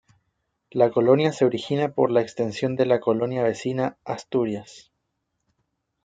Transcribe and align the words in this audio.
La 0.71 0.89
colonia 0.89 1.31
se 1.31 1.45
origina 1.45 1.93
por 1.93 2.09
la 2.09 2.21
extensión 2.21 2.75
de 2.75 2.87
la 2.87 2.99
colonia 2.99 3.43
vecina 3.43 3.97
Asturias. 4.03 4.91